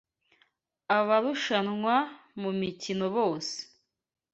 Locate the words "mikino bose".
2.59-3.57